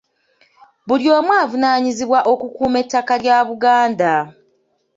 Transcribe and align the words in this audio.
Buli 0.87 1.05
omu 1.17 1.31
avunaanyizibwa 1.41 2.19
okukuuma 2.31 2.77
ettaka 2.83 3.13
lya 3.23 3.37
Buganda. 3.49 4.13